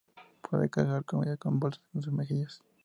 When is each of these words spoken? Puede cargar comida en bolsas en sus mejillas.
Puede 0.41 0.67
cargar 0.67 1.05
comida 1.05 1.37
en 1.45 1.59
bolsas 1.59 1.83
en 1.93 2.01
sus 2.01 2.11
mejillas. 2.11 2.63